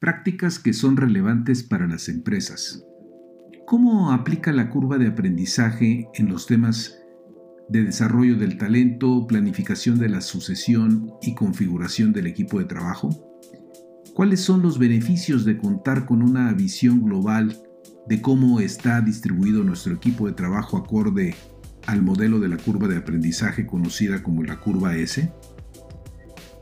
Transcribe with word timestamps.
Prácticas 0.00 0.58
que 0.58 0.72
son 0.72 0.96
relevantes 0.96 1.62
para 1.62 1.86
las 1.86 2.08
empresas. 2.08 2.82
¿Cómo 3.66 4.12
aplica 4.12 4.50
la 4.50 4.70
curva 4.70 4.96
de 4.96 5.08
aprendizaje 5.08 6.08
en 6.14 6.30
los 6.30 6.46
temas 6.46 6.98
de 7.68 7.84
desarrollo 7.84 8.38
del 8.38 8.56
talento, 8.56 9.26
planificación 9.26 9.98
de 9.98 10.08
la 10.08 10.22
sucesión 10.22 11.12
y 11.20 11.34
configuración 11.34 12.14
del 12.14 12.28
equipo 12.28 12.58
de 12.58 12.64
trabajo? 12.64 13.10
¿Cuáles 14.14 14.40
son 14.40 14.62
los 14.62 14.78
beneficios 14.78 15.44
de 15.44 15.58
contar 15.58 16.06
con 16.06 16.22
una 16.22 16.50
visión 16.54 17.04
global 17.04 17.58
de 18.08 18.22
cómo 18.22 18.60
está 18.60 19.02
distribuido 19.02 19.64
nuestro 19.64 19.92
equipo 19.92 20.26
de 20.26 20.32
trabajo 20.32 20.78
acorde 20.78 21.34
al 21.86 22.00
modelo 22.00 22.40
de 22.40 22.48
la 22.48 22.56
curva 22.56 22.88
de 22.88 22.96
aprendizaje 22.96 23.66
conocida 23.66 24.22
como 24.22 24.44
la 24.44 24.60
curva 24.60 24.96
S? 24.96 25.30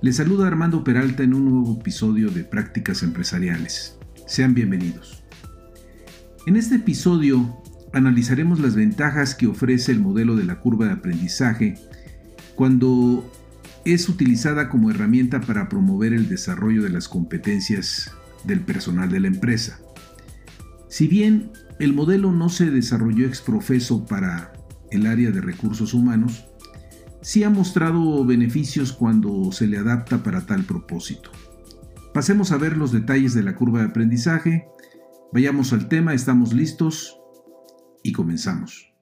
Les 0.01 0.15
saluda 0.15 0.47
Armando 0.47 0.85
Peralta 0.85 1.25
en 1.25 1.35
un 1.35 1.47
nuevo 1.47 1.77
episodio 1.81 2.31
de 2.31 2.45
Prácticas 2.45 3.03
Empresariales. 3.03 3.99
Sean 4.29 4.55
bienvenidos. 4.55 5.25
En 6.47 6.55
este 6.55 6.77
episodio 6.77 7.61
analizaremos 7.93 8.61
las 8.61 8.77
ventajas 8.77 9.35
que 9.35 9.49
ofrece 9.49 9.91
el 9.91 9.99
modelo 9.99 10.37
de 10.37 10.45
la 10.45 10.61
curva 10.61 10.87
de 10.87 10.93
aprendizaje 10.93 11.75
cuando 12.55 13.29
es 13.85 14.09
utilizada 14.09 14.69
como 14.69 14.93
herramienta 14.93 15.41
para 15.41 15.69
promover 15.69 16.13
el 16.13 16.29
desarrollo 16.29 16.85
de 16.85 16.91
las 16.91 17.09
competencias 17.09 18.13
del 18.45 18.61
personal 18.61 19.11
de 19.11 19.19
la 19.19 19.27
empresa. 19.27 19.81
Si 20.89 21.09
bien 21.09 21.51
el 21.81 21.93
modelo 21.93 22.31
no 22.31 22.51
se 22.51 22.71
desarrolló 22.71 23.27
exprofeso 23.27 24.07
para 24.07 24.53
el 24.93 25.09
área 25.09 25.33
de 25.33 25.41
recursos 25.41 25.93
humanos, 25.93 26.47
sí 27.29 27.45
ha 27.45 27.51
mostrado 27.51 28.25
beneficios 28.25 28.91
cuando 28.91 29.53
se 29.53 29.67
le 29.67 29.77
adapta 29.77 30.23
para 30.23 30.47
tal 30.47 30.65
propósito. 30.65 31.31
Pasemos 32.15 32.53
a 32.53 32.57
ver 32.57 32.79
los 32.79 32.91
detalles 32.91 33.35
de 33.35 33.43
la 33.43 33.55
curva 33.55 33.81
de 33.81 33.89
aprendizaje. 33.89 34.67
Vayamos 35.31 35.75
al 35.75 35.89
tema, 35.89 36.15
estamos 36.15 36.55
listos 36.55 37.21
y 38.03 38.13
comenzamos. 38.13 38.95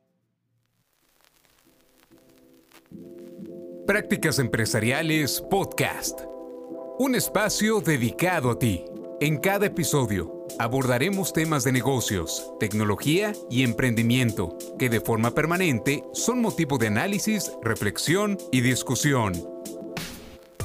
Prácticas 3.87 4.41
Empresariales 4.41 5.41
Podcast. 5.49 6.23
Un 6.99 7.15
espacio 7.15 7.81
dedicado 7.81 8.51
a 8.51 8.59
ti. 8.59 8.83
En 9.21 9.39
cada 9.39 9.67
episodio 9.67 10.36
abordaremos 10.59 11.33
temas 11.33 11.65
de 11.65 11.73
negocios, 11.73 12.53
tecnología 12.59 13.33
y 13.51 13.63
emprendimiento 13.63 14.57
que 14.79 14.89
de 14.89 15.01
forma 15.01 15.33
permanente 15.33 16.05
son 16.13 16.41
motivo 16.41 16.79
de 16.79 16.89
análisis, 16.89 17.53
reflexión 17.63 18.39
y 18.53 18.61
discusión. 18.61 19.56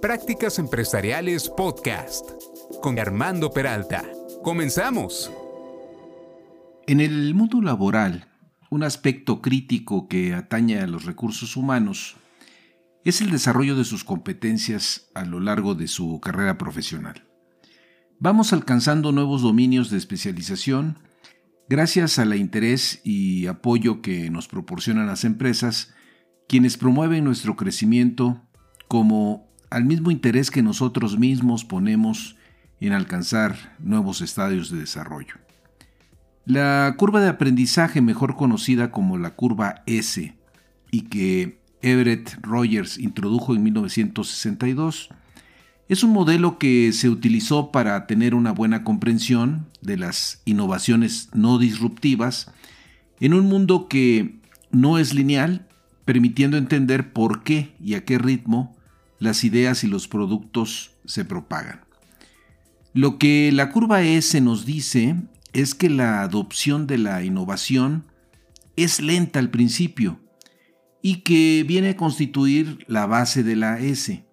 Prácticas 0.00 0.58
Empresariales 0.58 1.50
Podcast 1.50 2.30
con 2.80 2.98
Armando 2.98 3.50
Peralta. 3.50 4.02
Comenzamos. 4.42 5.30
En 6.86 7.02
el 7.02 7.34
mundo 7.34 7.60
laboral, 7.60 8.26
un 8.70 8.82
aspecto 8.82 9.42
crítico 9.42 10.08
que 10.08 10.32
atañe 10.32 10.78
a 10.78 10.86
los 10.86 11.04
recursos 11.04 11.54
humanos 11.54 12.16
es 13.04 13.20
el 13.20 13.30
desarrollo 13.30 13.76
de 13.76 13.84
sus 13.84 14.02
competencias 14.02 15.10
a 15.14 15.26
lo 15.26 15.38
largo 15.38 15.74
de 15.74 15.86
su 15.86 16.18
carrera 16.18 16.56
profesional. 16.56 17.28
Vamos 18.18 18.54
alcanzando 18.54 19.12
nuevos 19.12 19.42
dominios 19.42 19.90
de 19.90 19.98
especialización 19.98 20.98
gracias 21.68 22.18
al 22.18 22.34
interés 22.34 23.02
y 23.04 23.48
apoyo 23.48 24.00
que 24.00 24.30
nos 24.30 24.48
proporcionan 24.48 25.08
las 25.08 25.24
empresas, 25.24 25.92
quienes 26.48 26.78
promueven 26.78 27.22
nuestro 27.22 27.54
crecimiento 27.54 28.40
como 28.88 29.49
al 29.70 29.84
mismo 29.84 30.10
interés 30.10 30.50
que 30.50 30.62
nosotros 30.62 31.18
mismos 31.18 31.64
ponemos 31.64 32.36
en 32.80 32.92
alcanzar 32.92 33.76
nuevos 33.78 34.20
estadios 34.20 34.70
de 34.70 34.78
desarrollo. 34.78 35.34
La 36.44 36.94
curva 36.98 37.20
de 37.20 37.28
aprendizaje, 37.28 38.00
mejor 38.00 38.36
conocida 38.36 38.90
como 38.90 39.18
la 39.18 39.30
curva 39.36 39.82
S, 39.86 40.34
y 40.90 41.02
que 41.02 41.60
Everett 41.82 42.38
Rogers 42.42 42.98
introdujo 42.98 43.54
en 43.54 43.62
1962, 43.62 45.10
es 45.88 46.04
un 46.04 46.12
modelo 46.12 46.58
que 46.58 46.92
se 46.92 47.08
utilizó 47.08 47.72
para 47.72 48.06
tener 48.06 48.34
una 48.34 48.52
buena 48.52 48.84
comprensión 48.84 49.66
de 49.80 49.96
las 49.96 50.42
innovaciones 50.44 51.30
no 51.34 51.58
disruptivas 51.58 52.52
en 53.20 53.34
un 53.34 53.46
mundo 53.46 53.88
que 53.88 54.40
no 54.70 54.98
es 54.98 55.14
lineal, 55.14 55.66
permitiendo 56.04 56.56
entender 56.56 57.12
por 57.12 57.42
qué 57.42 57.74
y 57.80 57.94
a 57.94 58.04
qué 58.04 58.18
ritmo 58.18 58.76
las 59.20 59.44
ideas 59.44 59.84
y 59.84 59.86
los 59.86 60.08
productos 60.08 60.96
se 61.04 61.24
propagan. 61.24 61.84
Lo 62.92 63.18
que 63.18 63.52
la 63.52 63.70
curva 63.70 64.02
S 64.02 64.40
nos 64.40 64.66
dice 64.66 65.14
es 65.52 65.76
que 65.76 65.88
la 65.88 66.22
adopción 66.22 66.88
de 66.88 66.98
la 66.98 67.22
innovación 67.22 68.06
es 68.76 69.00
lenta 69.00 69.38
al 69.38 69.50
principio 69.50 70.20
y 71.02 71.22
que 71.22 71.64
viene 71.66 71.90
a 71.90 71.96
constituir 71.96 72.84
la 72.88 73.06
base 73.06 73.42
de 73.42 73.56
la 73.56 73.78
S, 73.78 74.26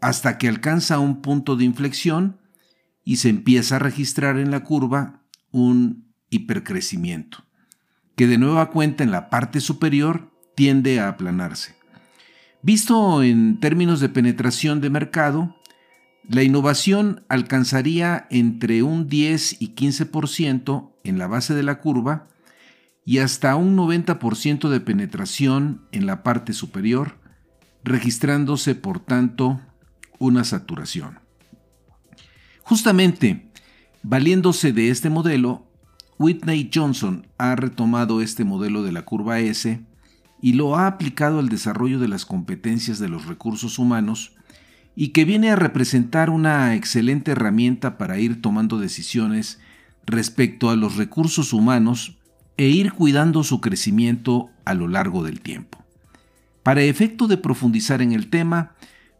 hasta 0.00 0.38
que 0.38 0.48
alcanza 0.48 0.98
un 0.98 1.20
punto 1.20 1.56
de 1.56 1.64
inflexión 1.64 2.40
y 3.04 3.16
se 3.16 3.28
empieza 3.28 3.76
a 3.76 3.80
registrar 3.80 4.38
en 4.38 4.50
la 4.50 4.64
curva 4.64 5.22
un 5.50 6.12
hipercrecimiento, 6.30 7.44
que 8.16 8.26
de 8.26 8.38
nueva 8.38 8.70
cuenta 8.70 9.04
en 9.04 9.10
la 9.10 9.30
parte 9.30 9.60
superior 9.60 10.32
tiende 10.54 11.00
a 11.00 11.08
aplanarse. 11.08 11.77
Visto 12.62 13.22
en 13.22 13.60
términos 13.60 14.00
de 14.00 14.08
penetración 14.08 14.80
de 14.80 14.90
mercado, 14.90 15.54
la 16.28 16.42
innovación 16.42 17.24
alcanzaría 17.28 18.26
entre 18.30 18.82
un 18.82 19.08
10 19.08 19.62
y 19.62 19.74
15% 19.74 20.90
en 21.04 21.18
la 21.18 21.26
base 21.28 21.54
de 21.54 21.62
la 21.62 21.80
curva 21.80 22.26
y 23.04 23.18
hasta 23.18 23.56
un 23.56 23.76
90% 23.76 24.68
de 24.68 24.80
penetración 24.80 25.86
en 25.92 26.04
la 26.04 26.22
parte 26.22 26.52
superior, 26.52 27.18
registrándose 27.84 28.74
por 28.74 29.00
tanto 29.00 29.60
una 30.18 30.44
saturación. 30.44 31.20
Justamente, 32.64 33.50
valiéndose 34.02 34.72
de 34.72 34.90
este 34.90 35.08
modelo, 35.08 35.64
Whitney 36.18 36.70
Johnson 36.74 37.26
ha 37.38 37.54
retomado 37.54 38.20
este 38.20 38.44
modelo 38.44 38.82
de 38.82 38.92
la 38.92 39.02
curva 39.02 39.38
S 39.38 39.80
y 40.40 40.54
lo 40.54 40.76
ha 40.76 40.86
aplicado 40.86 41.38
al 41.38 41.48
desarrollo 41.48 41.98
de 41.98 42.08
las 42.08 42.24
competencias 42.24 42.98
de 42.98 43.08
los 43.08 43.26
recursos 43.26 43.78
humanos 43.78 44.32
y 44.94 45.08
que 45.08 45.24
viene 45.24 45.50
a 45.50 45.56
representar 45.56 46.30
una 46.30 46.74
excelente 46.74 47.32
herramienta 47.32 47.98
para 47.98 48.18
ir 48.18 48.42
tomando 48.42 48.78
decisiones 48.78 49.60
respecto 50.06 50.70
a 50.70 50.76
los 50.76 50.96
recursos 50.96 51.52
humanos 51.52 52.18
e 52.56 52.68
ir 52.68 52.92
cuidando 52.92 53.44
su 53.44 53.60
crecimiento 53.60 54.50
a 54.64 54.74
lo 54.74 54.88
largo 54.88 55.22
del 55.22 55.40
tiempo. 55.40 55.84
Para 56.62 56.82
efecto 56.82 57.28
de 57.28 57.36
profundizar 57.36 58.02
en 58.02 58.12
el 58.12 58.28
tema, 58.28 58.72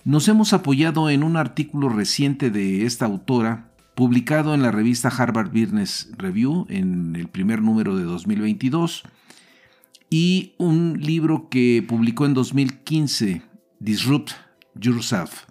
nos 0.04 0.26
hemos 0.28 0.52
apoyado 0.52 1.10
en 1.10 1.22
un 1.22 1.36
artículo 1.36 1.88
reciente 1.88 2.50
de 2.50 2.84
esta 2.84 3.06
autora, 3.06 3.70
publicado 3.94 4.54
en 4.54 4.62
la 4.62 4.70
revista 4.70 5.08
Harvard 5.08 5.50
Business 5.50 6.10
Review 6.16 6.66
en 6.68 7.14
el 7.16 7.28
primer 7.28 7.62
número 7.62 7.96
de 7.96 8.04
2022, 8.04 9.04
y 10.10 10.54
un 10.58 10.98
libro 11.00 11.48
que 11.48 11.84
publicó 11.86 12.26
en 12.26 12.34
2015, 12.34 13.42
Disrupt 13.78 14.32
Yourself. 14.74 15.44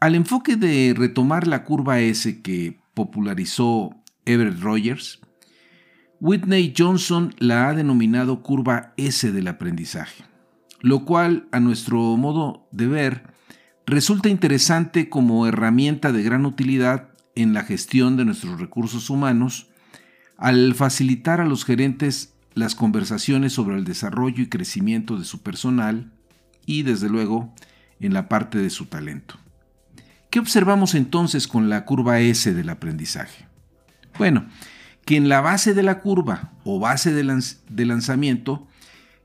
Al 0.00 0.14
enfoque 0.14 0.56
de 0.56 0.94
retomar 0.96 1.46
la 1.46 1.64
curva 1.64 2.00
S 2.00 2.42
que 2.42 2.78
popularizó 2.94 3.94
Everett 4.24 4.60
Rogers, 4.60 5.20
Whitney 6.20 6.72
Johnson 6.76 7.34
la 7.38 7.68
ha 7.68 7.74
denominado 7.74 8.42
curva 8.42 8.94
S 8.96 9.30
del 9.30 9.48
aprendizaje, 9.48 10.24
lo 10.80 11.04
cual, 11.04 11.48
a 11.52 11.60
nuestro 11.60 11.98
modo 12.16 12.66
de 12.72 12.86
ver, 12.86 13.34
resulta 13.86 14.28
interesante 14.28 15.08
como 15.08 15.46
herramienta 15.46 16.12
de 16.12 16.22
gran 16.22 16.46
utilidad 16.46 17.10
en 17.34 17.52
la 17.52 17.62
gestión 17.62 18.16
de 18.16 18.24
nuestros 18.24 18.60
recursos 18.60 19.10
humanos 19.10 19.68
al 20.36 20.74
facilitar 20.74 21.40
a 21.40 21.46
los 21.46 21.64
gerentes 21.64 22.33
las 22.54 22.74
conversaciones 22.74 23.52
sobre 23.52 23.76
el 23.76 23.84
desarrollo 23.84 24.42
y 24.42 24.48
crecimiento 24.48 25.18
de 25.18 25.24
su 25.24 25.42
personal 25.42 26.12
y, 26.66 26.82
desde 26.82 27.08
luego, 27.08 27.52
en 28.00 28.14
la 28.14 28.28
parte 28.28 28.58
de 28.58 28.70
su 28.70 28.86
talento. 28.86 29.36
¿Qué 30.30 30.38
observamos 30.38 30.94
entonces 30.94 31.46
con 31.46 31.68
la 31.68 31.84
curva 31.84 32.20
S 32.20 32.52
del 32.52 32.68
aprendizaje? 32.68 33.46
Bueno, 34.18 34.46
que 35.04 35.16
en 35.16 35.28
la 35.28 35.40
base 35.40 35.74
de 35.74 35.82
la 35.82 36.00
curva 36.00 36.52
o 36.64 36.78
base 36.78 37.12
de, 37.12 37.84
lanzamiento, 37.84 38.66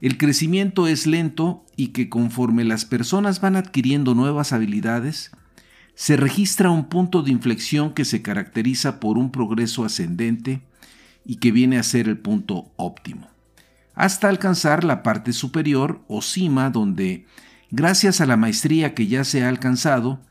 el 0.01 0.17
crecimiento 0.17 0.87
es 0.87 1.07
lento 1.07 1.65
y 1.75 1.87
que 1.87 2.09
conforme 2.09 2.63
las 2.63 2.85
personas 2.85 3.41
van 3.41 3.55
adquiriendo 3.55 4.13
nuevas 4.13 4.53
habilidades, 4.53 5.31
se 5.95 6.15
registra 6.15 6.69
un 6.69 6.89
punto 6.89 7.23
de 7.23 7.31
inflexión 7.31 7.93
que 7.93 8.05
se 8.05 8.21
caracteriza 8.21 8.99
por 8.99 9.17
un 9.17 9.31
progreso 9.31 9.85
ascendente 9.85 10.61
y 11.25 11.37
que 11.37 11.51
viene 11.51 11.77
a 11.77 11.83
ser 11.83 12.07
el 12.07 12.17
punto 12.17 12.71
óptimo, 12.75 13.27
hasta 13.93 14.29
alcanzar 14.29 14.83
la 14.83 15.03
parte 15.03 15.33
superior 15.33 16.03
o 16.07 16.21
cima 16.21 16.69
donde, 16.69 17.25
gracias 17.71 18.21
a 18.21 18.25
la 18.25 18.37
maestría 18.37 18.93
que 18.93 19.07
ya 19.07 19.23
se 19.23 19.43
ha 19.43 19.49
alcanzado, 19.49 20.21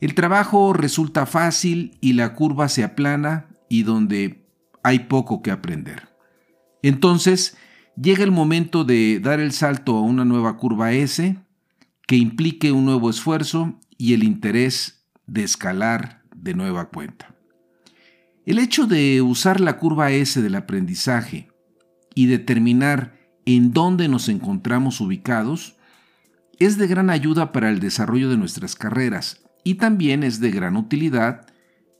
el 0.00 0.14
trabajo 0.14 0.72
resulta 0.72 1.26
fácil 1.26 1.98
y 2.00 2.12
la 2.12 2.34
curva 2.34 2.68
se 2.68 2.84
aplana 2.84 3.46
y 3.68 3.82
donde 3.82 4.46
hay 4.82 5.00
poco 5.00 5.42
que 5.42 5.50
aprender. 5.50 6.08
Entonces, 6.82 7.56
llega 8.00 8.22
el 8.22 8.30
momento 8.30 8.84
de 8.84 9.20
dar 9.20 9.40
el 9.40 9.52
salto 9.52 9.96
a 9.96 10.02
una 10.02 10.24
nueva 10.24 10.56
curva 10.56 10.92
S 10.92 11.36
que 12.06 12.16
implique 12.16 12.72
un 12.72 12.84
nuevo 12.84 13.10
esfuerzo 13.10 13.78
y 13.98 14.14
el 14.14 14.22
interés 14.22 15.04
de 15.26 15.42
escalar 15.42 16.22
de 16.34 16.54
nueva 16.54 16.88
cuenta. 16.88 17.34
El 18.48 18.58
hecho 18.58 18.86
de 18.86 19.20
usar 19.20 19.60
la 19.60 19.76
curva 19.76 20.10
S 20.10 20.40
del 20.40 20.54
aprendizaje 20.54 21.50
y 22.14 22.28
determinar 22.28 23.12
en 23.44 23.74
dónde 23.74 24.08
nos 24.08 24.30
encontramos 24.30 25.02
ubicados 25.02 25.76
es 26.58 26.78
de 26.78 26.86
gran 26.86 27.10
ayuda 27.10 27.52
para 27.52 27.68
el 27.68 27.78
desarrollo 27.78 28.30
de 28.30 28.38
nuestras 28.38 28.74
carreras 28.74 29.42
y 29.64 29.74
también 29.74 30.22
es 30.22 30.40
de 30.40 30.50
gran 30.50 30.78
utilidad 30.78 31.44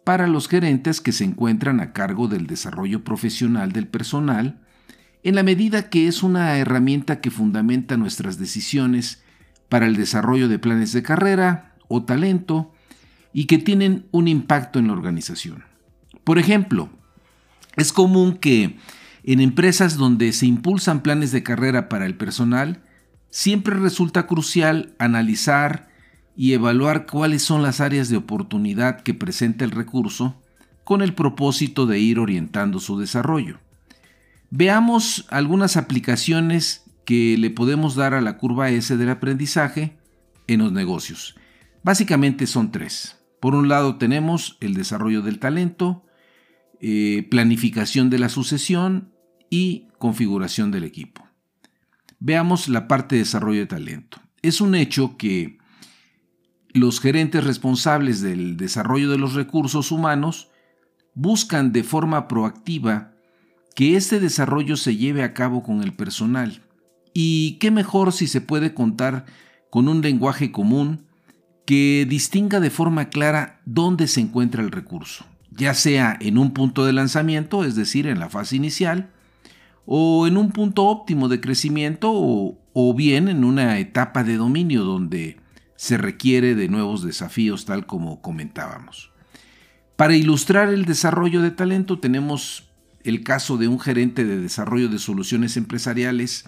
para 0.04 0.26
los 0.26 0.48
gerentes 0.48 1.02
que 1.02 1.12
se 1.12 1.24
encuentran 1.24 1.80
a 1.80 1.92
cargo 1.92 2.28
del 2.28 2.46
desarrollo 2.46 3.04
profesional 3.04 3.72
del 3.72 3.86
personal, 3.86 4.62
en 5.24 5.34
la 5.34 5.42
medida 5.42 5.90
que 5.90 6.08
es 6.08 6.22
una 6.22 6.56
herramienta 6.56 7.20
que 7.20 7.30
fundamenta 7.30 7.98
nuestras 7.98 8.38
decisiones 8.38 9.22
para 9.68 9.84
el 9.84 9.96
desarrollo 9.96 10.48
de 10.48 10.58
planes 10.58 10.94
de 10.94 11.02
carrera 11.02 11.74
o 11.88 12.04
talento 12.04 12.72
y 13.34 13.44
que 13.44 13.58
tienen 13.58 14.06
un 14.12 14.28
impacto 14.28 14.78
en 14.78 14.86
la 14.86 14.94
organización. 14.94 15.68
Por 16.28 16.38
ejemplo, 16.38 16.90
es 17.76 17.90
común 17.90 18.36
que 18.36 18.76
en 19.24 19.40
empresas 19.40 19.96
donde 19.96 20.34
se 20.34 20.44
impulsan 20.44 21.02
planes 21.02 21.32
de 21.32 21.42
carrera 21.42 21.88
para 21.88 22.04
el 22.04 22.16
personal, 22.16 22.82
siempre 23.30 23.76
resulta 23.76 24.26
crucial 24.26 24.94
analizar 24.98 25.88
y 26.36 26.52
evaluar 26.52 27.06
cuáles 27.06 27.40
son 27.40 27.62
las 27.62 27.80
áreas 27.80 28.10
de 28.10 28.18
oportunidad 28.18 29.00
que 29.00 29.14
presenta 29.14 29.64
el 29.64 29.70
recurso 29.70 30.38
con 30.84 31.00
el 31.00 31.14
propósito 31.14 31.86
de 31.86 31.98
ir 31.98 32.18
orientando 32.18 32.78
su 32.78 32.98
desarrollo. 32.98 33.58
Veamos 34.50 35.24
algunas 35.30 35.78
aplicaciones 35.78 36.84
que 37.06 37.38
le 37.38 37.48
podemos 37.48 37.94
dar 37.94 38.12
a 38.12 38.20
la 38.20 38.36
curva 38.36 38.68
S 38.68 38.94
del 38.98 39.08
aprendizaje 39.08 39.96
en 40.46 40.58
los 40.58 40.72
negocios. 40.72 41.36
Básicamente 41.82 42.46
son 42.46 42.70
tres. 42.70 43.16
Por 43.40 43.54
un 43.54 43.70
lado 43.70 43.96
tenemos 43.96 44.58
el 44.60 44.74
desarrollo 44.74 45.22
del 45.22 45.38
talento, 45.38 46.04
eh, 46.80 47.26
planificación 47.30 48.10
de 48.10 48.18
la 48.18 48.28
sucesión 48.28 49.12
y 49.50 49.88
configuración 49.98 50.70
del 50.70 50.84
equipo. 50.84 51.26
Veamos 52.20 52.68
la 52.68 52.88
parte 52.88 53.16
de 53.16 53.22
desarrollo 53.22 53.60
de 53.60 53.66
talento. 53.66 54.20
Es 54.42 54.60
un 54.60 54.74
hecho 54.74 55.16
que 55.16 55.58
los 56.72 57.00
gerentes 57.00 57.44
responsables 57.44 58.20
del 58.20 58.56
desarrollo 58.56 59.10
de 59.10 59.18
los 59.18 59.34
recursos 59.34 59.90
humanos 59.90 60.48
buscan 61.14 61.72
de 61.72 61.82
forma 61.82 62.28
proactiva 62.28 63.12
que 63.74 63.96
este 63.96 64.20
desarrollo 64.20 64.76
se 64.76 64.96
lleve 64.96 65.22
a 65.22 65.34
cabo 65.34 65.62
con 65.62 65.82
el 65.82 65.94
personal. 65.94 66.62
Y 67.14 67.58
qué 67.60 67.70
mejor 67.70 68.12
si 68.12 68.26
se 68.26 68.40
puede 68.40 68.74
contar 68.74 69.24
con 69.70 69.88
un 69.88 70.02
lenguaje 70.02 70.52
común 70.52 71.06
que 71.64 72.06
distinga 72.08 72.60
de 72.60 72.70
forma 72.70 73.08
clara 73.08 73.60
dónde 73.66 74.08
se 74.08 74.20
encuentra 74.20 74.62
el 74.62 74.70
recurso, 74.70 75.26
ya 75.58 75.74
sea 75.74 76.16
en 76.20 76.38
un 76.38 76.52
punto 76.52 76.86
de 76.86 76.92
lanzamiento, 76.92 77.64
es 77.64 77.74
decir, 77.74 78.06
en 78.06 78.20
la 78.20 78.30
fase 78.30 78.56
inicial, 78.56 79.10
o 79.84 80.26
en 80.26 80.36
un 80.36 80.52
punto 80.52 80.84
óptimo 80.86 81.28
de 81.28 81.40
crecimiento, 81.40 82.10
o, 82.12 82.94
bien 82.94 83.28
en 83.28 83.44
una 83.44 83.78
etapa 83.78 84.22
de 84.22 84.36
dominio 84.36 84.84
donde 84.84 85.36
se 85.74 85.98
requiere 85.98 86.54
de 86.54 86.68
nuevos 86.68 87.02
desafíos, 87.02 87.64
tal 87.64 87.86
como 87.86 88.22
comentábamos. 88.22 89.10
Para 89.96 90.14
ilustrar 90.14 90.68
el 90.68 90.84
desarrollo 90.84 91.42
de 91.42 91.50
talento 91.50 91.98
tenemos 91.98 92.68
el 93.02 93.24
caso 93.24 93.56
de 93.56 93.66
un 93.66 93.80
gerente 93.80 94.24
de 94.24 94.38
desarrollo 94.38 94.88
de 94.88 95.00
soluciones 95.00 95.56
empresariales 95.56 96.44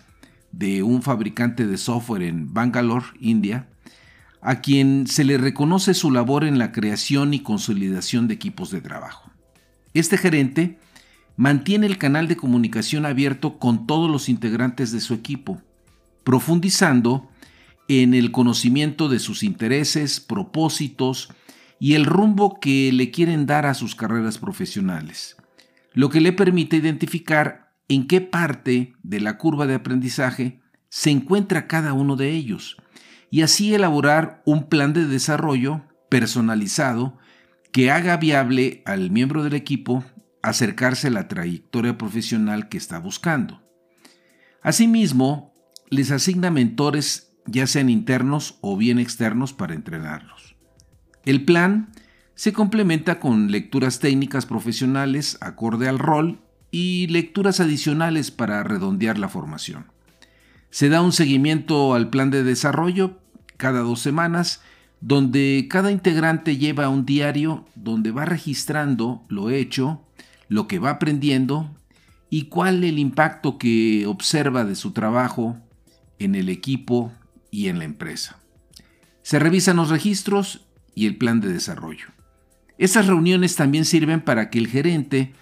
de 0.53 0.85
un 0.85 1.03
fabricante 1.03 1.67
de 1.67 1.79
software 1.79 2.23
en 2.23 2.55
Bangalore, 2.55 3.07
India, 3.19 3.69
a 4.43 4.61
quien 4.61 5.07
se 5.07 5.25
le 5.25 5.39
reconoce 5.39 5.95
su 5.95 6.11
labor 6.11 6.45
en 6.45 6.59
la 6.59 6.73
creación 6.73 7.35
y 7.35 7.41
consolidación 7.41 8.29
de 8.29 8.35
equipos 8.35 8.71
de 8.71 8.81
trabajo. 8.81 9.31
Este 9.93 10.17
gerente 10.17 10.79
mantiene 11.37 11.87
el 11.87 11.99
canal 11.99 12.29
de 12.29 12.37
comunicación 12.37 13.07
abierto 13.07 13.59
con 13.59 13.87
todos 13.87 14.11
los 14.11 14.29
integrantes 14.29 14.93
de 14.93 15.01
su 15.01 15.15
equipo, 15.15 15.61
profundizando 16.25 17.29
en 17.89 18.15
el 18.15 18.31
conocimiento 18.31 19.09
de 19.09 19.19
sus 19.19 19.43
intereses, 19.43 20.21
propósitos 20.21 21.29
y 21.79 21.95
el 21.95 22.05
rumbo 22.05 22.61
que 22.61 22.93
le 22.93 23.11
quieren 23.11 23.47
dar 23.47 23.67
a 23.67 23.75
sus 23.75 23.95
carreras 23.95 24.39
profesionales, 24.39 25.37
lo 25.93 26.09
que 26.09 26.21
le 26.21 26.33
permite 26.33 26.77
identificar 26.77 27.73
en 27.89 28.07
qué 28.07 28.21
parte 28.21 28.93
de 29.03 29.21
la 29.21 29.37
curva 29.39 29.67
de 29.67 29.75
aprendizaje 29.75 30.61
se 30.89 31.11
encuentra 31.11 31.67
cada 31.67 31.93
uno 31.93 32.17
de 32.17 32.31
ellos 32.31 32.77
y 33.31 33.43
así 33.43 33.75
elaborar 33.75 34.43
un 34.45 34.69
plan 34.69 34.93
de 34.93 35.07
desarrollo 35.07 35.83
personalizado 36.09 37.17
que 37.73 37.91
haga 37.91 38.17
viable 38.17 38.83
al 38.85 39.11
miembro 39.11 39.45
del 39.45 39.55
equipo 39.55 40.05
acercarse 40.43 41.09
a 41.09 41.13
la 41.13 41.29
trayectoria 41.29 41.97
profesional 41.97 42.69
que 42.69 42.79
está 42.79 42.99
buscando. 42.99 43.63
Asimismo, 44.63 45.55
les 45.89 46.11
asigna 46.11 46.51
mentores 46.51 47.33
ya 47.47 47.67
sean 47.67 47.89
internos 47.89 48.59
o 48.61 48.77
bien 48.77 48.99
externos 48.99 49.53
para 49.53 49.75
entrenarlos. 49.75 50.57
El 51.25 51.45
plan 51.45 51.93
se 52.35 52.53
complementa 52.53 53.21
con 53.21 53.51
lecturas 53.51 53.99
técnicas 53.99 54.47
profesionales 54.47 55.37
acorde 55.41 55.89
al 55.89 55.99
rol 55.99 56.41
y 56.71 57.07
lecturas 57.09 57.61
adicionales 57.61 58.31
para 58.31 58.63
redondear 58.63 59.19
la 59.19 59.29
formación. 59.29 59.87
Se 60.71 60.89
da 60.89 61.03
un 61.03 61.13
seguimiento 61.13 61.95
al 61.95 62.11
plan 62.11 62.31
de 62.31 62.45
desarrollo 62.45 63.19
cada 63.57 63.81
dos 63.81 64.01
semanas, 64.01 64.63
donde 65.01 65.67
cada 65.69 65.91
integrante 65.91 66.57
lleva 66.57 66.89
un 66.89 67.05
diario 67.05 67.67
donde 67.75 68.11
va 68.13 68.25
registrando 68.25 69.25
lo 69.29 69.51
hecho, 69.51 70.03
lo 70.49 70.69
que 70.69 70.79
va 70.79 70.91
aprendiendo 70.91 71.75
y 72.31 72.45
cuál 72.45 72.85
el 72.85 72.99
impacto 72.99 73.59
que 73.59 74.07
observa 74.07 74.65
de 74.65 74.77
su 74.77 74.93
trabajo 74.93 75.59
en 76.19 76.35
el 76.35 76.49
equipo 76.49 77.13
y 77.51 77.69
en 77.69 77.79
la 77.79 77.85
empresa. 77.85 78.39
Se 79.23 79.39
revisan 79.39 79.77
los 79.77 79.91
registros 79.91 80.67
y 80.95 81.07
el 81.07 81.17
plan 81.17 81.41
de 81.41 81.53
desarrollo. 81.53 82.07
Estas 82.79 83.07
reuniones 83.07 83.57
también 83.57 83.85
sirven 83.85 84.21
para 84.21 84.51
que 84.51 84.59
el 84.59 84.69
gerente 84.69 85.33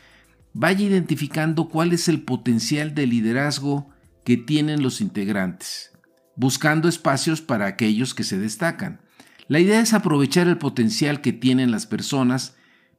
vaya 0.55 0.87
identificando 0.87 1.69
cuál 1.69 1.93
es 1.93 2.09
el 2.09 2.23
potencial 2.23 2.95
de 2.95 3.07
liderazgo 3.07 3.91
que 4.29 4.37
tienen 4.37 4.83
los 4.83 5.01
integrantes, 5.01 5.91
buscando 6.37 6.87
espacios 6.87 7.41
para 7.41 7.65
aquellos 7.65 8.13
que 8.13 8.25
se 8.25 8.37
destacan. 8.37 9.01
La 9.47 9.59
idea 9.59 9.81
es 9.81 9.95
aprovechar 9.95 10.49
el 10.49 10.59
potencial 10.59 11.23
que 11.23 11.33
tienen 11.33 11.71
las 11.71 11.87
personas 11.87 12.55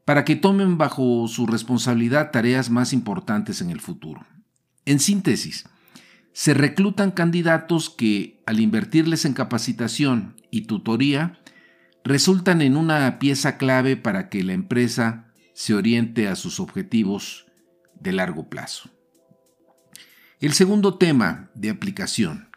para 0.05 0.25
que 0.25 0.36
tomen 0.36 0.79
bajo 0.79 1.27
su 1.27 1.45
responsabilidad 1.45 2.31
tareas 2.31 2.71
más 2.71 2.93
importantes 2.93 3.62
en 3.62 3.69
el 3.69 3.79
futuro. 3.79 4.25
En 4.86 5.00
síntesis, 5.00 5.69
se 6.33 6.55
reclutan 6.55 7.12
candidatos 7.12 7.91
que, 7.91 8.41
al 8.48 8.59
invertirles 8.59 9.24
en 9.24 9.33
capacitación 9.33 10.36
y 10.50 10.62
tutoría, 10.62 11.38
resultan 12.03 12.59
en 12.63 12.75
una 12.75 13.19
pieza 13.19 13.59
clave 13.59 13.98
para 13.98 14.29
que 14.29 14.43
la 14.43 14.53
empresa 14.53 15.31
se 15.53 15.75
oriente 15.75 16.27
a 16.27 16.36
sus 16.36 16.59
objetivos 16.59 17.45
de 18.00 18.13
largo 18.13 18.50
plazo. 18.50 18.89
El 20.39 20.53
segundo 20.53 20.93
tema 20.93 21.50
de 21.53 21.69
aplicación 21.69 22.48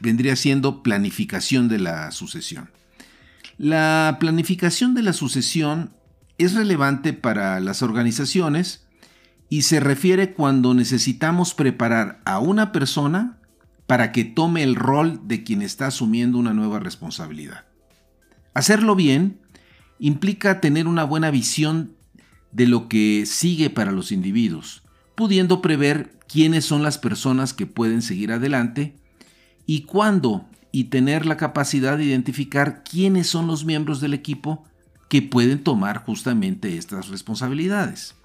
vendría 0.00 0.36
siendo 0.36 0.82
planificación 0.82 1.68
de 1.68 1.78
la 1.78 2.10
sucesión. 2.12 2.70
La 3.58 4.16
planificación 4.18 4.94
de 4.94 5.02
la 5.02 5.12
sucesión 5.12 5.92
es 6.38 6.54
relevante 6.54 7.12
para 7.12 7.60
las 7.60 7.82
organizaciones 7.82 8.86
y 9.50 9.62
se 9.62 9.80
refiere 9.80 10.32
cuando 10.32 10.72
necesitamos 10.72 11.52
preparar 11.52 12.22
a 12.24 12.38
una 12.38 12.72
persona 12.72 13.38
para 13.86 14.10
que 14.10 14.24
tome 14.24 14.62
el 14.62 14.74
rol 14.74 15.28
de 15.28 15.44
quien 15.44 15.60
está 15.60 15.88
asumiendo 15.88 16.38
una 16.38 16.54
nueva 16.54 16.78
responsabilidad. 16.78 17.66
Hacerlo 18.54 18.96
bien 18.96 19.42
implica 19.98 20.62
tener 20.62 20.86
una 20.86 21.04
buena 21.04 21.30
visión 21.30 21.96
de 22.50 22.66
lo 22.66 22.88
que 22.88 23.24
sigue 23.26 23.68
para 23.68 23.92
los 23.92 24.10
individuos, 24.10 24.83
pudiendo 25.14 25.62
prever 25.62 26.18
quiénes 26.28 26.64
son 26.64 26.82
las 26.82 26.98
personas 26.98 27.52
que 27.54 27.66
pueden 27.66 28.02
seguir 28.02 28.32
adelante 28.32 28.96
y 29.66 29.82
cuándo 29.82 30.46
y 30.72 30.84
tener 30.84 31.24
la 31.24 31.36
capacidad 31.36 31.96
de 31.96 32.04
identificar 32.04 32.82
quiénes 32.82 33.28
son 33.28 33.46
los 33.46 33.64
miembros 33.64 34.00
del 34.00 34.14
equipo 34.14 34.64
que 35.08 35.22
pueden 35.22 35.62
tomar 35.62 35.98
justamente 35.98 36.76
estas 36.76 37.08
responsabilidades. 37.08 38.16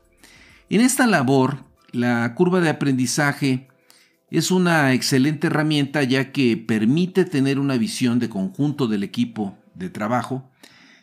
En 0.70 0.82
esta 0.82 1.06
labor, 1.06 1.64
la 1.92 2.34
curva 2.34 2.62
de 2.62 2.70
aprendizaje 2.70 3.68
es 4.32 4.52
una 4.52 4.94
excelente 4.94 5.48
herramienta 5.48 6.04
ya 6.04 6.32
que 6.32 6.58
permite 6.58 7.26
tener 7.26 7.60
una 7.60 7.78
visión 7.78 8.20
de 8.20 8.30
conjunto 8.30 8.88
del 8.88 9.04
equipo 9.04 9.58
de 9.76 9.90
trabajo, 9.90 10.50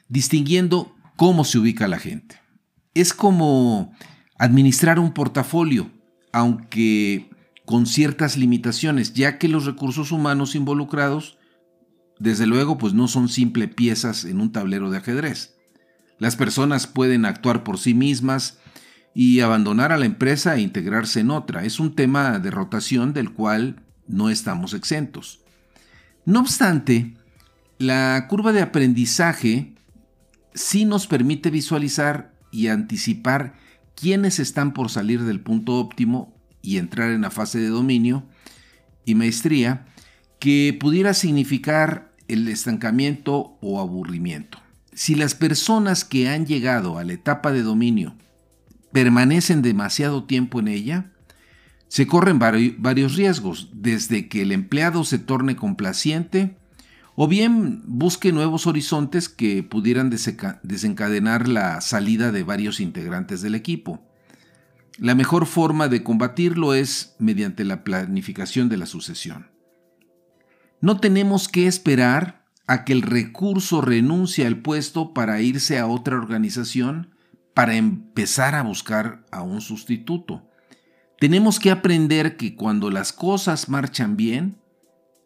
distinguiendo 0.09 0.95
cómo 1.17 1.45
se 1.45 1.59
ubica 1.59 1.89
la 1.89 1.99
gente. 1.99 2.41
Es 2.95 3.13
como 3.13 3.93
administrar 4.39 4.99
un 4.99 5.13
portafolio, 5.13 5.91
aunque 6.33 7.31
con 7.65 7.87
ciertas 7.87 8.37
limitaciones, 8.37 9.15
ya 9.15 9.39
que 9.39 9.49
los 9.49 9.67
recursos 9.67 10.13
humanos 10.13 10.55
involucrados, 10.55 11.39
desde 12.19 12.47
luego, 12.47 12.79
pues 12.79 12.95
no 12.95 13.09
son 13.09 13.29
simple 13.29 13.69
piezas 13.69 14.25
en 14.25 14.41
un 14.41 14.53
tablero 14.53 14.91
de 14.91 14.99
ajedrez. 14.99 15.57
Las 16.19 16.37
personas 16.37 16.87
pueden 16.87 17.27
actuar 17.27 17.63
por 17.63 17.79
sí 17.79 17.93
mismas 17.93 18.59
y 19.15 19.41
abandonar 19.41 19.93
a 19.93 19.99
la 19.99 20.07
empresa 20.07 20.57
e 20.57 20.61
integrarse 20.61 21.21
en 21.21 21.31
otra. 21.31 21.65
Es 21.65 21.81
un 21.81 21.95
tema 21.95 22.39
de 22.39 22.51
rotación 22.51 23.13
del 23.13 23.33
cual 23.33 23.83
no 24.07 24.31
estamos 24.31 24.73
exentos. 24.73 25.41
No 26.25 26.41
obstante, 26.41 27.17
la 27.79 28.27
curva 28.29 28.53
de 28.53 28.63
aprendizaje 28.63 29.75
sí 30.55 30.85
nos 30.85 31.07
permite 31.07 31.51
visualizar 31.51 32.33
y 32.51 32.69
anticipar 32.69 33.55
quiénes 33.97 34.39
están 34.39 34.73
por 34.73 34.91
salir 34.91 35.25
del 35.25 35.41
punto 35.41 35.75
óptimo 35.75 36.33
y 36.63 36.79
entrar 36.79 37.11
en 37.11 37.23
la 37.23 37.31
fase 37.31 37.59
de 37.59 37.69
dominio 37.69 38.25
y 39.05 39.17
maestría 39.17 39.87
que 40.39 40.77
pudiera 40.79 41.15
significar 41.15 42.13
el 42.29 42.47
estancamiento 42.49 43.57
o 43.61 43.81
aburrimiento. 43.81 44.59
Si 44.93 45.15
las 45.15 45.35
personas 45.35 46.05
que 46.05 46.29
han 46.29 46.47
llegado 46.47 46.99
a 46.99 47.05
la 47.05 47.15
etapa 47.15 47.53
de 47.53 47.63
dominio 47.63 48.15
permanecen 48.93 49.63
demasiado 49.63 50.25
tiempo 50.25 50.61
en 50.61 50.69
ella, 50.69 51.13
se 51.89 52.07
corren 52.07 52.39
varios 52.39 53.17
riesgos, 53.17 53.71
desde 53.73 54.29
que 54.29 54.43
el 54.43 54.53
empleado 54.53 55.05
se 55.05 55.19
torne 55.19 55.57
complaciente, 55.57 56.57
o 57.17 57.27
bien 57.27 57.83
busque 57.87 58.31
nuevos 58.31 58.67
horizontes 58.67 59.31
que 59.31 59.63
pudieran 59.63 60.11
desencadenar 60.11 61.49
la 61.49 61.81
salida 61.81 62.31
de 62.31 62.43
varios 62.43 62.79
integrantes 62.79 63.41
del 63.41 63.55
equipo. 63.55 64.07
La 64.99 65.15
mejor 65.15 65.47
forma 65.47 65.89
de 65.89 66.03
combatirlo 66.03 66.75
es 66.75 67.17
mediante 67.19 67.65
la 67.65 67.85
planificación 67.85 68.69
de 68.69 68.77
la 68.77 68.87
sucesión. 68.87 69.51
No 70.83 71.01
tenemos 71.01 71.49
que 71.49 71.67
esperar 71.67 72.45
a 72.67 72.85
que 72.85 72.93
el 72.93 73.01
recurso 73.01 73.81
renuncie 73.81 74.47
al 74.47 74.59
puesto 74.59 75.15
para 75.15 75.41
irse 75.41 75.79
a 75.79 75.87
otra 75.87 76.17
organización 76.17 77.15
para 77.55 77.77
empezar 77.77 78.55
a 78.55 78.63
buscar 78.63 79.25
a 79.31 79.41
un 79.41 79.63
sustituto. 79.63 80.51
Tenemos 81.19 81.59
que 81.59 81.71
aprender 81.71 82.37
que 82.37 82.55
cuando 82.55 82.91
las 82.91 83.15
cosas 83.15 83.71
marchan 83.71 84.19
bien, 84.19 84.59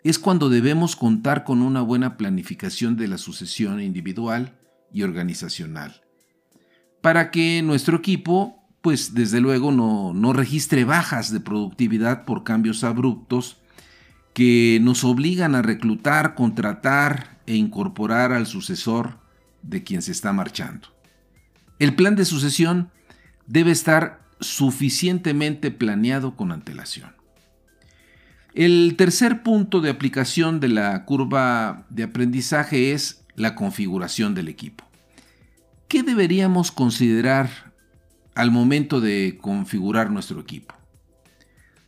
es 0.04 0.18
cuando 0.18 0.48
debemos 0.48 0.96
contar 0.96 1.44
con 1.44 1.62
una 1.62 1.82
buena 1.82 2.16
planificación 2.16 2.96
de 2.96 3.08
la 3.08 3.18
sucesión 3.18 3.80
individual 3.80 4.58
y 4.92 5.02
organizacional, 5.02 6.02
para 7.00 7.30
que 7.30 7.62
nuestro 7.62 7.98
equipo 7.98 8.60
pues 8.80 9.14
desde 9.14 9.40
luego 9.40 9.72
no, 9.72 10.12
no 10.14 10.32
registre 10.32 10.84
bajas 10.84 11.32
de 11.32 11.40
productividad 11.40 12.24
por 12.24 12.44
cambios 12.44 12.82
abruptos 12.82 13.58
que 14.32 14.78
nos 14.80 15.04
obligan 15.04 15.54
a 15.54 15.62
reclutar, 15.62 16.34
contratar 16.34 17.40
e 17.46 17.56
incorporar 17.56 18.32
al 18.32 18.46
sucesor 18.46 19.18
de 19.62 19.82
quien 19.82 20.02
se 20.02 20.12
está 20.12 20.32
marchando. 20.32 20.88
El 21.78 21.94
plan 21.94 22.16
de 22.16 22.24
sucesión 22.24 22.90
debe 23.46 23.72
estar 23.72 24.20
suficientemente 24.40 25.70
planeado 25.70 26.36
con 26.36 26.52
antelación. 26.52 27.19
El 28.54 28.94
tercer 28.96 29.42
punto 29.42 29.80
de 29.80 29.90
aplicación 29.90 30.60
de 30.60 30.68
la 30.68 31.04
curva 31.04 31.86
de 31.88 32.02
aprendizaje 32.02 32.92
es 32.92 33.24
la 33.36 33.54
configuración 33.54 34.34
del 34.34 34.48
equipo. 34.48 34.84
¿Qué 35.88 36.02
deberíamos 36.02 36.72
considerar 36.72 37.70
al 38.34 38.50
momento 38.50 39.00
de 39.00 39.38
configurar 39.40 40.10
nuestro 40.10 40.40
equipo. 40.40 40.74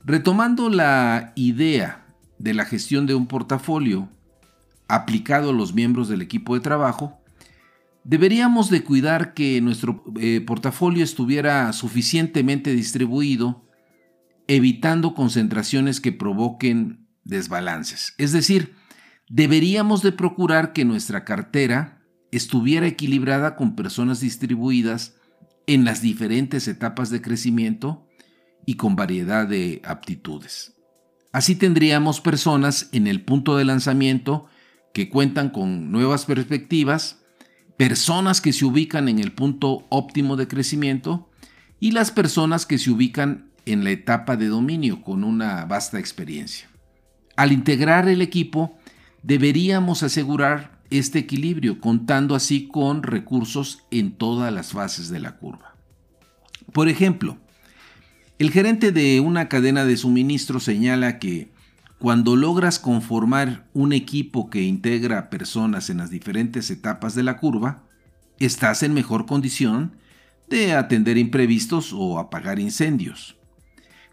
Retomando 0.05 0.69
la 0.69 1.33
idea 1.37 2.05
de 2.39 2.55
la 2.55 2.65
gestión 2.65 3.07
de 3.07 3.15
un 3.15 3.27
portafolio 3.27 4.09
aplicado 4.89 5.51
a 5.51 5.55
los 5.55 5.75
miembros 5.75 6.09
del 6.09 6.23
equipo 6.23 6.55
de 6.55 6.61
trabajo, 6.61 7.19
deberíamos 8.05 8.69
de 8.69 8.83
cuidar 8.83 9.33
que 9.33 9.61
nuestro 9.61 10.05
eh, 10.21 10.41
portafolio 10.45 11.05
estuviera 11.05 11.73
suficientemente 11.73 12.75
distribuido, 12.75 13.65
evitando 14.49 15.15
concentraciones 15.15 16.01
que 16.01 16.13
provoquen 16.13 17.07
desbalances. 17.25 18.15
Es 18.19 18.33
decir, 18.33 18.75
deberíamos 19.29 20.03
de 20.03 20.13
procurar 20.13 20.73
que 20.73 20.85
nuestra 20.85 21.25
cartera 21.25 22.03
estuviera 22.31 22.87
equilibrada 22.87 23.57
con 23.57 23.77
personas 23.77 24.21
distribuidas 24.21 25.15
en 25.67 25.85
las 25.85 26.03
diferentes 26.03 26.67
etapas 26.67 27.11
de 27.11 27.23
crecimiento 27.23 28.09
y 28.67 28.75
con 28.75 28.97
variedad 28.97 29.47
de 29.47 29.81
aptitudes. 29.85 30.75
Así 31.33 31.55
tendríamos 31.55 32.21
personas 32.21 32.89
en 32.93 33.07
el 33.07 33.23
punto 33.23 33.57
de 33.57 33.65
lanzamiento 33.65 34.47
que 34.93 35.09
cuentan 35.09 35.51
con 35.51 35.91
nuevas 35.91 36.27
perspectivas, 36.27 37.23
personas 37.79 38.41
que 38.41 38.53
se 38.53 38.65
ubican 38.65 39.09
en 39.09 39.19
el 39.19 39.33
punto 39.33 39.87
óptimo 39.89 40.37
de 40.37 40.49
crecimiento 40.49 41.31
y 41.81 41.93
las 41.93 42.11
personas 42.11 42.67
que 42.67 42.79
se 42.79 42.91
ubican 42.91 43.52
en 43.67 43.85
la 43.85 43.91
etapa 43.91 44.37
de 44.37 44.47
dominio 44.47 45.03
con 45.03 45.25
una 45.25 45.65
vasta 45.65 45.99
experiencia. 45.99 46.69
Al 47.37 47.53
integrar 47.53 48.09
el 48.09 48.23
equipo, 48.23 48.79
deberíamos 49.23 50.03
asegurar 50.03 50.83
este 50.91 51.21
equilibrio, 51.21 51.81
contando 51.81 52.35
así 52.35 52.69
con 52.69 53.03
recursos 53.03 53.85
en 53.91 54.13
todas 54.13 54.53
las 54.53 54.73
fases 54.73 55.09
de 55.09 55.21
la 55.21 55.37
curva. 55.37 55.75
Por 56.73 56.89
ejemplo, 56.89 57.39
el 58.39 58.51
gerente 58.51 58.93
de 58.93 59.21
una 59.21 59.49
cadena 59.49 59.85
de 59.85 59.97
suministro 59.97 60.61
señala 60.61 61.19
que 61.19 61.51
cuando 61.99 62.35
logras 62.37 62.79
conformar 62.79 63.69
un 63.73 63.93
equipo 63.93 64.51
que 64.51 64.63
integra 64.63 65.31
personas 65.31 65.89
en 65.89 65.99
las 65.99 66.11
diferentes 66.11 66.71
etapas 66.71 67.15
de 67.15 67.23
la 67.23 67.39
curva, 67.39 67.85
estás 68.39 68.83
en 68.83 68.93
mejor 68.93 69.27
condición 69.27 69.97
de 70.51 70.73
atender 70.73 71.17
imprevistos 71.17 71.93
o 71.93 72.19
apagar 72.19 72.59
incendios. 72.59 73.37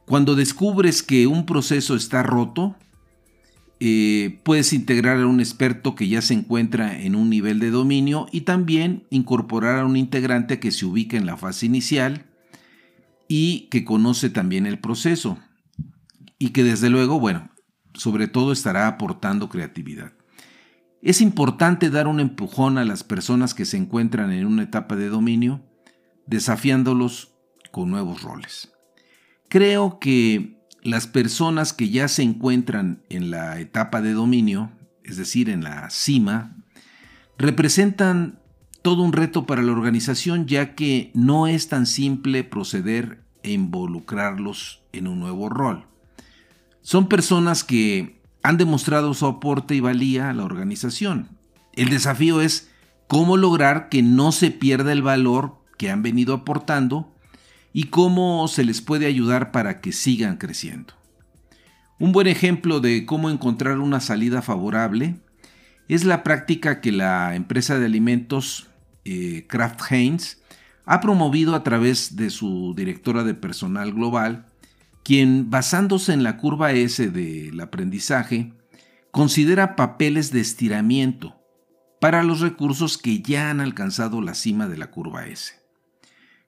Cuando 0.10 0.34
descubres 0.34 1.04
que 1.04 1.28
un 1.28 1.46
proceso 1.46 1.96
está 1.96 2.24
roto, 2.24 2.76
eh, 3.80 4.40
puedes 4.44 4.74
integrar 4.74 5.20
a 5.20 5.28
un 5.28 5.40
experto 5.40 5.94
que 5.94 6.08
ya 6.08 6.24
se 6.24 6.34
encuentra 6.34 7.00
en 7.00 7.14
un 7.14 7.30
nivel 7.30 7.60
de 7.60 7.70
dominio 7.70 8.26
y 8.32 8.42
también 8.42 9.06
incorporar 9.12 9.78
a 9.78 9.86
un 9.86 9.96
integrante 9.98 10.60
que 10.60 10.72
se 10.72 10.88
ubica 10.88 11.16
en 11.16 11.28
la 11.28 11.38
fase 11.38 11.68
inicial 11.68 12.26
y 13.28 13.68
que 13.70 13.86
conoce 13.86 14.32
también 14.32 14.66
el 14.66 14.80
proceso 14.80 15.38
y 16.40 16.50
que 16.50 16.64
desde 16.64 16.90
luego, 16.90 17.20
bueno, 17.20 17.52
sobre 17.94 18.28
todo 18.28 18.52
estará 18.52 18.88
aportando 18.88 19.48
creatividad. 19.48 20.14
Es 21.04 21.22
importante 21.22 21.92
dar 21.92 22.08
un 22.08 22.20
empujón 22.20 22.80
a 22.80 22.84
las 22.84 23.04
personas 23.04 23.54
que 23.54 23.66
se 23.66 23.78
encuentran 23.78 24.32
en 24.32 24.48
una 24.48 24.64
etapa 24.64 24.96
de 24.96 25.10
dominio, 25.10 25.62
desafiándolos 26.26 27.36
con 27.72 27.92
nuevos 27.92 28.24
roles. 28.24 28.72
Creo 29.50 29.98
que 30.00 30.60
las 30.84 31.08
personas 31.08 31.74
que 31.74 31.90
ya 31.90 32.08
se 32.08 32.22
encuentran 32.22 33.02
en 33.10 33.32
la 33.32 33.60
etapa 33.60 34.00
de 34.00 34.14
dominio, 34.14 34.72
es 35.04 35.18
decir, 35.18 35.50
en 35.50 35.64
la 35.64 35.90
cima, 35.90 36.56
representan 37.38 38.40
todo 38.84 39.02
un 39.02 39.12
reto 39.12 39.48
para 39.48 39.64
la 39.64 39.72
organización 39.72 40.46
ya 40.46 40.76
que 40.76 41.12
no 41.16 41.48
es 41.48 41.68
tan 41.68 41.88
simple 41.88 42.44
proceder 42.44 43.24
e 43.42 43.52
involucrarlos 43.52 44.84
en 44.94 45.08
un 45.08 45.20
nuevo 45.20 45.50
rol. 45.50 45.86
Son 46.82 47.10
personas 47.10 47.64
que 47.64 48.22
han 48.44 48.58
demostrado 48.58 49.14
su 49.16 49.26
aporte 49.26 49.74
y 49.74 49.80
valía 49.80 50.30
a 50.30 50.34
la 50.34 50.46
organización. 50.46 51.30
El 51.74 51.90
desafío 51.90 52.40
es 52.42 52.70
cómo 53.08 53.36
lograr 53.36 53.90
que 53.90 54.04
no 54.04 54.32
se 54.32 54.52
pierda 54.52 54.92
el 54.92 55.02
valor 55.02 55.58
que 55.78 55.90
han 55.90 56.04
venido 56.04 56.36
aportando 56.36 57.16
y 57.74 57.86
cómo 57.86 58.48
se 58.48 58.64
les 58.64 58.82
puede 58.82 59.06
ayudar 59.06 59.52
para 59.52 59.82
que 59.82 59.92
sigan 59.92 60.38
creciendo. 60.38 60.94
Un 62.00 62.12
buen 62.12 62.28
ejemplo 62.28 62.80
de 62.80 63.06
cómo 63.06 63.30
encontrar 63.30 63.80
una 63.80 64.00
salida 64.00 64.42
favorable 64.42 65.20
es 65.88 66.06
la 66.06 66.24
práctica 66.24 66.82
que 66.82 66.92
la 66.92 67.36
empresa 67.36 67.78
de 67.78 67.86
alimentos 67.86 68.68
eh, 69.06 69.46
Kraft 69.48 69.82
Heinz 69.92 70.38
ha 70.86 71.02
promovido 71.02 71.56
a 71.56 71.64
través 71.64 72.16
de 72.16 72.30
su 72.30 72.74
directora 72.76 73.24
de 73.24 73.34
personal 73.34 73.94
global, 73.94 74.48
quien, 75.04 75.50
basándose 75.50 76.14
en 76.14 76.24
la 76.24 76.38
curva 76.38 76.72
S 76.72 77.10
del 77.10 77.60
aprendizaje, 77.60 78.54
considera 79.12 79.76
papeles 79.76 80.32
de 80.32 80.40
estiramiento 80.40 81.40
para 82.00 82.24
los 82.24 82.40
recursos 82.40 82.98
que 82.98 83.22
ya 83.22 83.50
han 83.50 83.60
alcanzado 83.60 84.22
la 84.22 84.34
cima 84.34 84.68
de 84.68 84.78
la 84.78 84.90
curva 84.90 85.28
S. 85.28 85.59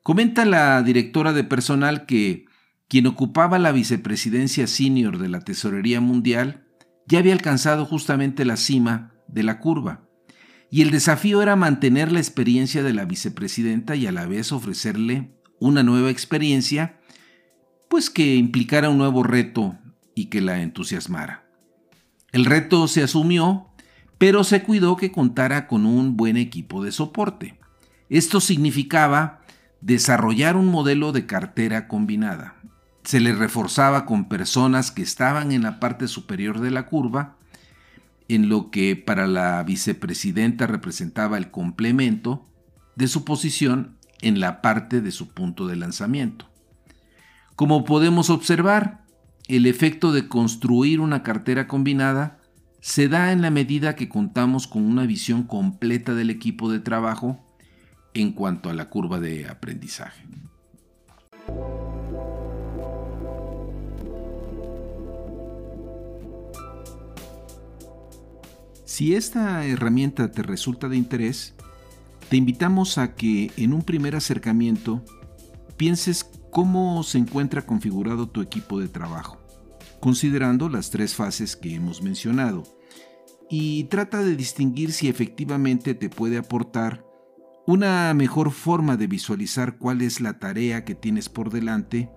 Comenta 0.03 0.45
la 0.45 0.81
directora 0.81 1.31
de 1.31 1.43
personal 1.43 2.05
que 2.05 2.45
quien 2.87 3.05
ocupaba 3.05 3.59
la 3.59 3.71
vicepresidencia 3.71 4.67
senior 4.67 5.19
de 5.19 5.29
la 5.29 5.41
Tesorería 5.41 6.01
Mundial 6.01 6.65
ya 7.07 7.19
había 7.19 7.33
alcanzado 7.33 7.85
justamente 7.85 8.43
la 8.43 8.57
cima 8.57 9.13
de 9.27 9.43
la 9.43 9.59
curva, 9.59 10.01
y 10.71 10.81
el 10.81 10.91
desafío 10.91 11.41
era 11.41 11.55
mantener 11.55 12.11
la 12.11 12.19
experiencia 12.19 12.81
de 12.81 12.93
la 12.93 13.05
vicepresidenta 13.05 13.95
y 13.95 14.07
a 14.07 14.11
la 14.11 14.25
vez 14.25 14.51
ofrecerle 14.51 15.35
una 15.59 15.83
nueva 15.83 16.09
experiencia, 16.09 16.99
pues 17.89 18.09
que 18.09 18.35
implicara 18.35 18.89
un 18.89 18.97
nuevo 18.97 19.21
reto 19.21 19.77
y 20.15 20.25
que 20.27 20.41
la 20.41 20.61
entusiasmara. 20.61 21.45
El 22.31 22.45
reto 22.45 22.87
se 22.87 23.03
asumió, 23.03 23.67
pero 24.17 24.45
se 24.45 24.63
cuidó 24.63 24.95
que 24.95 25.11
contara 25.11 25.67
con 25.67 25.85
un 25.85 26.15
buen 26.15 26.37
equipo 26.37 26.83
de 26.83 26.93
soporte. 26.93 27.59
Esto 28.09 28.39
significaba 28.39 29.40
desarrollar 29.81 30.55
un 30.55 30.67
modelo 30.67 31.11
de 31.11 31.25
cartera 31.25 31.87
combinada. 31.87 32.55
Se 33.03 33.19
le 33.19 33.33
reforzaba 33.33 34.05
con 34.05 34.29
personas 34.29 34.91
que 34.91 35.01
estaban 35.01 35.51
en 35.51 35.63
la 35.63 35.79
parte 35.79 36.07
superior 36.07 36.61
de 36.61 36.71
la 36.71 36.85
curva, 36.85 37.35
en 38.27 38.47
lo 38.47 38.69
que 38.69 38.95
para 38.95 39.27
la 39.27 39.61
vicepresidenta 39.63 40.67
representaba 40.67 41.37
el 41.37 41.51
complemento 41.51 42.47
de 42.95 43.07
su 43.07 43.25
posición 43.25 43.97
en 44.21 44.39
la 44.39 44.61
parte 44.61 45.01
de 45.01 45.11
su 45.11 45.29
punto 45.29 45.67
de 45.67 45.75
lanzamiento. 45.75 46.47
Como 47.55 47.83
podemos 47.83 48.29
observar, 48.29 49.03
el 49.47 49.65
efecto 49.65 50.13
de 50.13 50.27
construir 50.27 50.99
una 50.99 51.23
cartera 51.23 51.67
combinada 51.67 52.39
se 52.79 53.07
da 53.07 53.31
en 53.31 53.41
la 53.41 53.49
medida 53.49 53.95
que 53.95 54.09
contamos 54.09 54.67
con 54.67 54.83
una 54.83 55.05
visión 55.05 55.43
completa 55.43 56.13
del 56.13 56.29
equipo 56.29 56.71
de 56.71 56.79
trabajo 56.79 57.43
en 58.13 58.33
cuanto 58.33 58.69
a 58.69 58.73
la 58.73 58.89
curva 58.89 59.19
de 59.19 59.47
aprendizaje. 59.47 60.25
Si 68.85 69.15
esta 69.15 69.65
herramienta 69.65 70.31
te 70.31 70.43
resulta 70.43 70.89
de 70.89 70.97
interés, 70.97 71.55
te 72.29 72.37
invitamos 72.37 72.97
a 72.97 73.15
que 73.15 73.51
en 73.57 73.73
un 73.73 73.83
primer 73.83 74.15
acercamiento 74.15 75.03
pienses 75.77 76.23
cómo 76.51 77.01
se 77.03 77.17
encuentra 77.17 77.65
configurado 77.65 78.29
tu 78.29 78.41
equipo 78.41 78.79
de 78.79 78.89
trabajo, 78.89 79.39
considerando 79.99 80.69
las 80.69 80.91
tres 80.91 81.15
fases 81.15 81.55
que 81.55 81.73
hemos 81.73 82.01
mencionado, 82.01 82.63
y 83.49 83.85
trata 83.85 84.21
de 84.21 84.35
distinguir 84.35 84.91
si 84.91 85.07
efectivamente 85.07 85.93
te 85.93 86.09
puede 86.09 86.37
aportar 86.37 87.05
una 87.71 88.13
mejor 88.13 88.51
forma 88.51 88.97
de 88.97 89.07
visualizar 89.07 89.77
cuál 89.77 90.01
es 90.01 90.19
la 90.19 90.39
tarea 90.39 90.83
que 90.83 90.93
tienes 90.93 91.29
por 91.29 91.51
delante 91.51 92.09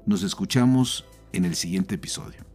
Nos 0.07 0.23
escuchamos 0.23 1.07
en 1.33 1.45
el 1.45 1.57
siguiente 1.57 1.97
episodio. 1.97 2.50